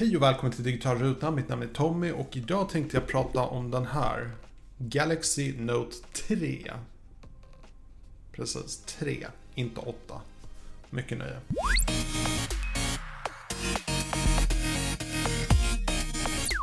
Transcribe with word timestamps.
Hej 0.00 0.16
och 0.16 0.22
välkommen 0.22 0.52
till 0.52 0.64
Digital 0.64 0.98
Ruta. 0.98 1.30
Mitt 1.30 1.48
namn 1.48 1.62
är 1.62 1.66
Tommy 1.66 2.10
och 2.10 2.36
idag 2.36 2.68
tänkte 2.68 2.96
jag 2.96 3.06
prata 3.06 3.40
om 3.40 3.70
den 3.70 3.86
här. 3.86 4.30
Galaxy 4.78 5.54
Note 5.58 5.96
3. 6.28 6.72
Precis, 8.32 8.78
3, 8.78 9.26
inte 9.54 9.80
8. 9.80 10.20
Mycket 10.90 11.18
nöje. 11.18 11.40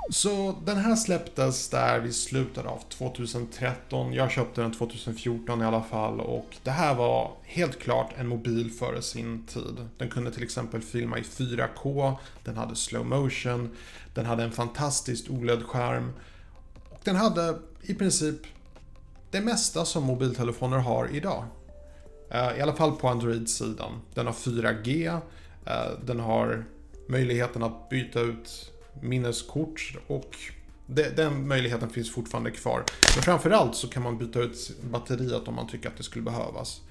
Så 0.09 0.55
den 0.65 0.77
här 0.77 0.95
släpptes 0.95 1.69
där 1.69 1.99
vid 1.99 2.15
slutet 2.15 2.65
av 2.65 2.83
2013. 2.89 4.13
Jag 4.13 4.31
köpte 4.31 4.61
den 4.61 4.71
2014 4.71 5.61
i 5.61 5.65
alla 5.65 5.83
fall 5.83 6.19
och 6.19 6.57
det 6.63 6.71
här 6.71 6.95
var 6.95 7.31
helt 7.43 7.79
klart 7.79 8.13
en 8.17 8.27
mobil 8.27 8.71
före 8.71 9.01
sin 9.01 9.45
tid. 9.45 9.89
Den 9.97 10.09
kunde 10.09 10.31
till 10.31 10.43
exempel 10.43 10.81
filma 10.81 11.17
i 11.17 11.21
4K, 11.21 12.15
den 12.43 12.57
hade 12.57 12.75
slow 12.75 13.05
motion, 13.05 13.75
den 14.13 14.25
hade 14.25 14.43
en 14.43 14.51
fantastisk 14.51 15.25
OLED-skärm. 15.29 16.13
Och 16.89 16.99
den 17.03 17.15
hade 17.15 17.57
i 17.81 17.93
princip 17.93 18.41
det 19.31 19.41
mesta 19.41 19.85
som 19.85 20.03
mobiltelefoner 20.03 20.77
har 20.77 21.09
idag. 21.15 21.45
Eh, 22.29 22.57
I 22.57 22.61
alla 22.61 22.73
fall 22.73 22.91
på 22.91 23.07
Android-sidan. 23.07 23.91
Den 24.13 24.25
har 24.25 24.33
4G, 24.33 25.07
eh, 25.65 25.73
den 26.05 26.19
har 26.19 26.65
möjligheten 27.07 27.63
att 27.63 27.89
byta 27.89 28.19
ut 28.19 28.71
minneskort 29.01 29.95
och 30.07 30.35
det, 30.85 31.17
den 31.17 31.47
möjligheten 31.47 31.89
finns 31.89 32.11
fortfarande 32.11 32.51
kvar. 32.51 32.83
Men 33.15 33.23
framförallt 33.23 33.75
så 33.75 33.87
kan 33.87 34.03
man 34.03 34.17
byta 34.17 34.39
ut 34.39 34.71
batteriet 34.91 35.47
om 35.47 35.55
man 35.55 35.67
tycker 35.67 35.89
att 35.89 35.97
det 35.97 36.03
skulle 36.03 36.23
behövas. 36.23 36.81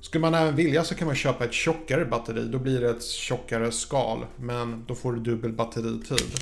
Skulle 0.00 0.22
man 0.22 0.34
även 0.34 0.56
vilja 0.56 0.84
så 0.84 0.94
kan 0.94 1.06
man 1.06 1.16
köpa 1.16 1.44
ett 1.44 1.52
tjockare 1.52 2.04
batteri, 2.04 2.44
då 2.44 2.58
blir 2.58 2.80
det 2.80 2.90
ett 2.90 3.04
tjockare 3.04 3.72
skal, 3.72 4.26
men 4.36 4.84
då 4.86 4.94
får 4.94 5.12
du 5.12 5.20
dubbel 5.20 5.52
batteritid. 5.52 6.32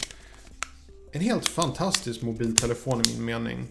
En 1.13 1.21
helt 1.21 1.47
fantastisk 1.47 2.23
mobiltelefon 2.23 3.01
i 3.01 3.09
min 3.09 3.25
mening. 3.25 3.67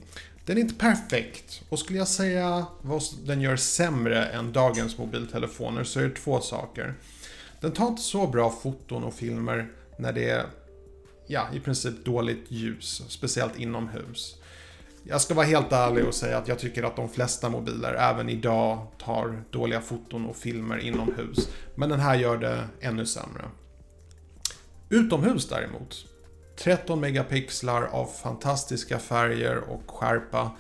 Den 0.46 0.58
är 0.58 0.62
inte 0.62 0.76
perfekt 0.76 1.62
och 1.70 1.80
skulle 1.80 1.98
jag 1.98 2.08
säga 2.08 2.66
vad 2.82 3.02
den 3.26 3.42
gör 3.42 3.56
sämre 3.56 4.26
än 4.26 4.52
dagens 4.52 4.98
mobiltelefoner 4.98 5.84
så 5.84 6.00
är 6.00 6.04
det 6.04 6.16
två 6.16 6.42
saker. 6.42 6.94
Den 7.60 7.72
tar 7.72 7.88
inte 7.88 8.02
så 8.02 8.28
bra 8.28 8.50
foton 8.64 9.04
och 9.04 9.14
filmer 9.14 9.68
när 9.98 10.14
det 10.14 10.46
ja, 11.32 11.48
i 11.54 11.60
princip 11.60 12.06
dåligt 12.06 12.46
ljus, 12.48 13.04
speciellt 13.08 13.60
inomhus. 13.60 14.36
Jag 15.04 15.22
ska 15.22 15.34
vara 15.34 15.46
helt 15.46 15.72
ärlig 15.72 16.06
och 16.06 16.14
säga 16.14 16.38
att 16.38 16.48
jag 16.48 16.60
tycker 16.60 16.84
att 16.84 16.96
de 16.96 17.10
flesta 17.10 17.50
mobiler 17.50 17.94
även 17.94 18.30
idag 18.30 18.88
tar 18.98 19.44
dåliga 19.50 19.82
foton 19.82 20.26
och 20.26 20.36
filmer 20.36 20.78
inomhus. 20.78 21.50
Men 21.76 21.90
den 21.90 22.00
här 22.00 22.16
gör 22.16 22.38
det 22.38 22.68
ännu 22.82 23.06
sämre. 23.06 23.44
Utomhus 24.90 25.50
däremot. 25.50 26.06
13 26.58 27.00
megapixlar 27.00 27.84
av 27.84 28.06
fantastiska 28.06 29.00
färger 29.00 29.58
och 29.58 29.92
skärpa. 29.92 30.52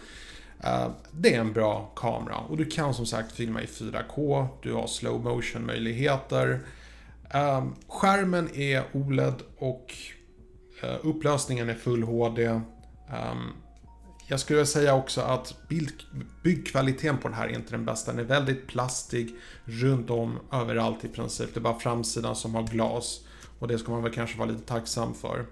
Eh, 0.64 0.88
det 1.12 1.36
är 1.36 1.40
en 1.40 1.54
bra 1.54 1.92
kamera 1.96 2.38
och 2.38 2.58
du 2.58 2.66
kan 2.66 2.94
som 2.94 3.06
sagt 3.06 3.32
filma 3.32 3.62
i 3.62 3.66
4K, 3.66 4.48
du 4.64 4.74
har 4.74 4.88
slow 4.88 5.24
motion 5.24 5.66
möjligheter. 5.66 6.60
Eh, 7.34 7.66
skärmen 7.88 8.56
är 8.56 8.84
OLED 8.94 9.42
och 9.58 9.94
Eh, 10.84 10.96
upplösningen 11.02 11.70
är 11.70 11.74
full 11.74 12.04
HD. 12.04 12.46
Ehm, 12.46 13.54
jag 14.28 14.40
skulle 14.40 14.66
säga 14.66 14.96
också 14.96 15.22
att 15.22 15.56
byggkvaliteten 16.44 17.18
på 17.18 17.28
den 17.28 17.38
här 17.38 17.48
är 17.48 17.56
inte 17.56 17.72
den 17.72 17.86
bästa. 17.86 18.12
Den 18.12 18.20
är 18.20 18.24
väldigt 18.24 18.68
plastig 18.68 19.36
runt 19.66 20.10
om 20.10 20.40
överallt 20.52 21.06
i 21.06 21.08
princip. 21.08 21.54
Det 21.54 21.60
är 21.60 21.62
bara 21.62 21.80
framsidan 21.80 22.36
som 22.36 22.56
har 22.56 22.64
glas. 22.64 23.22
Och 23.60 23.68
det 23.68 23.80
ska 23.80 23.92
man 23.92 24.04
väl 24.04 24.14
kanske 24.14 24.38
vara 24.38 24.50
lite 24.50 24.66
tacksam 24.66 25.14
för. 25.14 25.46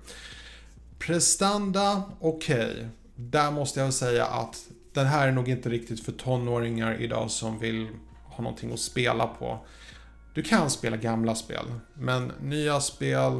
Prestanda, 0.99 2.03
okej. 2.19 2.71
Okay. 2.71 2.85
Där 3.15 3.51
måste 3.51 3.79
jag 3.79 3.93
säga 3.93 4.25
att 4.25 4.57
den 4.93 5.05
här 5.05 5.27
är 5.27 5.31
nog 5.31 5.49
inte 5.49 5.69
riktigt 5.69 6.05
för 6.05 6.11
tonåringar 6.11 7.01
idag 7.01 7.31
som 7.31 7.59
vill 7.59 7.87
ha 8.23 8.43
någonting 8.43 8.73
att 8.73 8.79
spela 8.79 9.27
på. 9.27 9.59
Du 10.33 10.43
kan 10.43 10.69
spela 10.69 10.97
gamla 10.97 11.35
spel, 11.35 11.65
men 11.93 12.31
nya 12.41 12.79
spel, 12.79 13.31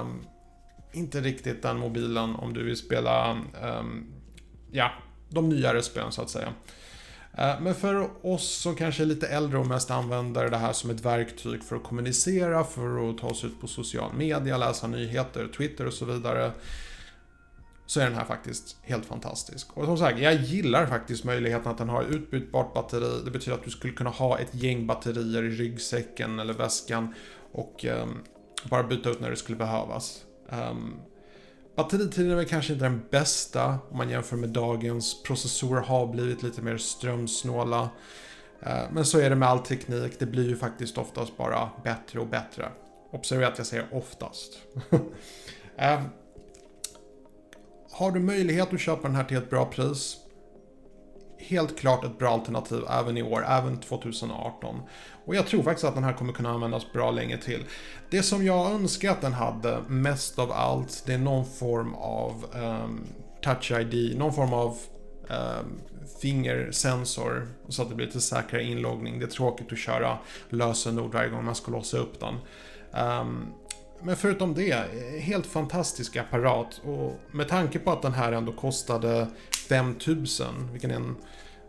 um, 0.00 0.26
inte 0.92 1.20
riktigt 1.20 1.62
den 1.62 1.78
mobilen 1.78 2.34
om 2.34 2.54
du 2.54 2.64
vill 2.64 2.76
spela, 2.76 3.32
um, 3.62 4.06
ja, 4.70 4.92
de 5.28 5.48
nyare 5.48 5.82
spelen 5.82 6.12
så 6.12 6.22
att 6.22 6.30
säga. 6.30 6.52
Eh, 7.38 7.60
men 7.60 7.74
för 7.74 8.10
oss 8.26 8.48
som 8.48 8.76
kanske 8.76 9.02
är 9.02 9.06
lite 9.06 9.26
äldre 9.26 9.58
och 9.58 9.66
mest 9.66 9.90
använder 9.90 10.48
det 10.48 10.56
här 10.56 10.72
som 10.72 10.90
ett 10.90 11.04
verktyg 11.04 11.64
för 11.64 11.76
att 11.76 11.84
kommunicera, 11.84 12.64
för 12.64 13.10
att 13.10 13.18
ta 13.18 13.26
oss 13.26 13.44
ut 13.44 13.60
på 13.60 13.66
social 13.66 14.14
media, 14.14 14.56
läsa 14.56 14.86
nyheter, 14.86 15.48
Twitter 15.56 15.86
och 15.86 15.92
så 15.92 16.04
vidare. 16.04 16.52
Så 17.86 18.00
är 18.00 18.04
den 18.04 18.14
här 18.14 18.24
faktiskt 18.24 18.76
helt 18.82 19.06
fantastisk. 19.06 19.76
Och 19.76 19.84
som 19.84 19.98
sagt, 19.98 20.18
jag 20.18 20.34
gillar 20.34 20.86
faktiskt 20.86 21.24
möjligheten 21.24 21.72
att 21.72 21.78
den 21.78 21.88
har 21.88 22.02
utbytbart 22.02 22.74
batteri. 22.74 23.22
Det 23.24 23.30
betyder 23.30 23.58
att 23.58 23.64
du 23.64 23.70
skulle 23.70 23.92
kunna 23.92 24.10
ha 24.10 24.38
ett 24.38 24.54
gäng 24.54 24.86
batterier 24.86 25.42
i 25.42 25.50
ryggsäcken 25.50 26.38
eller 26.38 26.54
väskan 26.54 27.14
och 27.52 27.84
eh, 27.84 28.06
bara 28.70 28.82
byta 28.82 29.10
ut 29.10 29.20
när 29.20 29.30
det 29.30 29.36
skulle 29.36 29.58
behövas. 29.58 30.24
Um, 30.48 31.00
batteritiden 31.76 32.30
är 32.30 32.36
väl 32.36 32.48
kanske 32.48 32.72
inte 32.72 32.84
den 32.84 33.02
bästa 33.10 33.78
om 33.90 33.98
man 33.98 34.10
jämför 34.10 34.36
med 34.36 34.48
dagens. 34.48 35.22
Processorer 35.22 35.80
har 35.80 36.06
blivit 36.06 36.42
lite 36.42 36.62
mer 36.62 36.76
strömsnåla. 36.76 37.90
Uh, 38.66 38.92
men 38.92 39.04
så 39.04 39.18
är 39.18 39.30
det 39.30 39.36
med 39.36 39.48
all 39.48 39.58
teknik, 39.58 40.18
det 40.18 40.26
blir 40.26 40.48
ju 40.48 40.56
faktiskt 40.56 40.98
oftast 40.98 41.36
bara 41.36 41.70
bättre 41.84 42.20
och 42.20 42.26
bättre. 42.26 42.68
Observera 43.10 43.48
att 43.48 43.58
jag 43.58 43.66
säger 43.66 43.86
oftast. 43.92 44.52
uh, 44.92 45.00
har 47.90 48.10
du 48.10 48.20
möjlighet 48.20 48.72
att 48.72 48.80
köpa 48.80 49.02
den 49.02 49.16
här 49.16 49.24
till 49.24 49.36
ett 49.36 49.50
bra 49.50 49.66
pris? 49.66 50.16
Helt 51.38 51.78
klart 51.78 52.04
ett 52.04 52.18
bra 52.18 52.32
alternativ 52.32 52.82
även 52.90 53.16
i 53.16 53.22
år, 53.22 53.44
även 53.48 53.80
2018. 53.80 54.82
Och 55.24 55.34
jag 55.34 55.46
tror 55.46 55.62
faktiskt 55.62 55.84
att 55.84 55.94
den 55.94 56.04
här 56.04 56.12
kommer 56.12 56.32
kunna 56.32 56.50
användas 56.50 56.92
bra 56.92 57.10
länge 57.10 57.38
till. 57.38 57.64
Det 58.10 58.22
som 58.22 58.46
jag 58.46 58.72
önskar 58.72 59.10
att 59.10 59.20
den 59.20 59.32
hade 59.32 59.80
mest 59.88 60.38
av 60.38 60.52
allt, 60.52 61.02
det 61.06 61.14
är 61.14 61.18
någon 61.18 61.44
form 61.44 61.94
av 61.94 62.44
um, 62.54 63.06
touch 63.42 63.72
ID, 63.72 64.18
någon 64.18 64.32
form 64.32 64.52
av 64.52 64.78
um, 65.28 65.80
fingersensor 66.22 67.48
så 67.68 67.82
att 67.82 67.88
det 67.88 67.94
blir 67.94 68.06
lite 68.06 68.20
säkrare 68.20 68.62
inloggning. 68.62 69.18
Det 69.18 69.24
är 69.24 69.30
tråkigt 69.30 69.72
att 69.72 69.78
köra 69.78 70.18
lösenord 70.48 71.12
varje 71.12 71.28
gång 71.28 71.44
man 71.44 71.54
ska 71.54 71.72
låsa 71.72 71.98
upp 71.98 72.20
den. 72.20 72.34
Um, 73.02 73.52
men 74.02 74.16
förutom 74.16 74.54
det, 74.54 74.70
eh, 74.70 75.20
helt 75.20 75.46
fantastisk 75.46 76.16
apparat 76.16 76.80
och 76.84 77.20
med 77.32 77.48
tanke 77.48 77.78
på 77.78 77.92
att 77.92 78.02
den 78.02 78.12
här 78.12 78.32
ändå 78.32 78.52
kostade 78.52 79.26
5000, 79.68 80.46
vilken 80.72 80.90
är 80.90 80.94
en, 80.94 81.16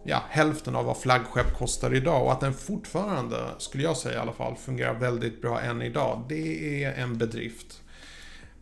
ja, 0.04 0.24
hälften 0.30 0.76
av 0.76 0.86
vad 0.86 0.98
flaggskepp 0.98 1.58
kostar 1.58 1.94
idag 1.94 2.24
och 2.26 2.32
att 2.32 2.40
den 2.40 2.54
fortfarande, 2.54 3.46
skulle 3.58 3.84
jag 3.84 3.98
säga 3.98 4.16
i 4.16 4.22
alla 4.22 4.34
fall, 4.34 4.56
fungerar 4.56 4.94
väldigt 4.94 5.42
bra 5.42 5.62
än 5.62 5.82
idag. 5.82 6.26
Det 6.30 6.84
är 6.84 6.94
en 6.94 7.18
bedrift. 7.18 7.82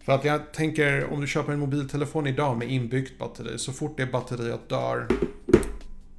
För 0.06 0.12
att 0.12 0.26
jag 0.26 0.54
tänker, 0.54 1.14
om 1.14 1.22
du 1.22 1.28
köper 1.28 1.54
en 1.54 1.60
mobiltelefon 1.60 2.28
idag 2.28 2.58
med 2.58 2.72
inbyggt 2.72 3.20
batteri, 3.20 3.60
så 3.60 3.74
fort 3.74 3.98
det 3.98 4.06
batteriet 4.06 4.70
dör, 4.70 5.08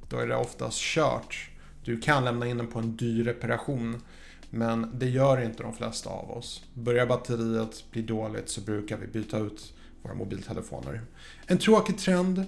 då 0.09 0.17
är 0.17 0.27
det 0.27 0.35
oftast 0.35 0.79
kört. 0.79 1.49
Du 1.83 1.99
kan 1.99 2.25
lämna 2.25 2.47
in 2.47 2.57
den 2.57 2.67
på 2.67 2.79
en 2.79 2.95
dyr 2.95 3.23
reparation. 3.23 4.01
Men 4.49 4.91
det 4.93 5.09
gör 5.09 5.41
inte 5.41 5.63
de 5.63 5.73
flesta 5.73 6.09
av 6.09 6.31
oss. 6.31 6.63
Börjar 6.73 7.05
batteriet 7.05 7.83
bli 7.91 8.01
dåligt 8.01 8.49
så 8.49 8.61
brukar 8.61 8.97
vi 8.97 9.07
byta 9.07 9.37
ut 9.37 9.73
våra 10.01 10.13
mobiltelefoner. 10.13 11.01
En 11.45 11.57
tråkig 11.57 11.97
trend 11.97 12.45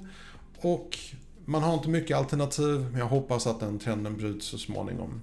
och 0.57 0.97
man 1.45 1.63
har 1.63 1.73
inte 1.73 1.89
mycket 1.89 2.17
alternativ 2.17 2.87
men 2.91 2.99
jag 2.99 3.07
hoppas 3.07 3.47
att 3.47 3.59
den 3.59 3.79
trenden 3.79 4.17
bryts 4.17 4.45
så 4.45 4.57
småningom. 4.57 5.21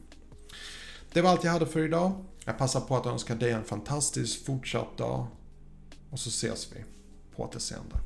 Det 1.13 1.23
var 1.23 1.31
allt 1.31 1.45
jag 1.45 1.53
hade 1.53 1.67
för 1.67 1.81
idag. 1.81 2.13
Jag 2.45 2.59
passar 2.59 2.81
på 2.81 2.97
att 2.97 3.07
önska 3.07 3.35
dig 3.35 3.53
en 3.53 3.65
fantastisk 3.65 4.47
fortsatt 4.47 4.97
dag 4.97 5.27
och 6.11 6.19
så 6.19 6.29
ses 6.29 6.69
vi 6.73 6.85
på 7.37 7.43
återseende. 7.43 7.97